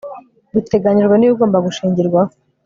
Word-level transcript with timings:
biteganijwe 0.53 1.15
n 1.17 1.23
ibigomba 1.27 1.57
gushingirwaho 1.65 2.31